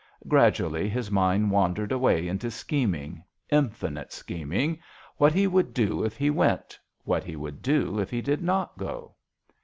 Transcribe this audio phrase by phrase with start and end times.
[0.27, 4.79] Gradually his mind wandered away into scheming infinite scheming
[5.17, 8.79] what he would do if he went, what he would do if he did not
[8.79, 9.13] go.